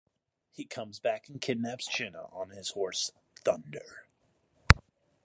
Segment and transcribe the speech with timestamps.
[0.51, 3.11] He comes back and kidnaps Jenna on his horse,
[3.45, 4.07] Thunder.